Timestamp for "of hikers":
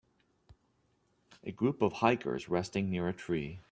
1.83-2.49